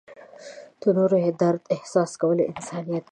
د 0.81 0.83
نورو 0.97 1.17
درد 1.41 1.61
احساس 1.75 2.11
کول 2.21 2.37
انسانیت 2.51 3.03
دی. 3.05 3.09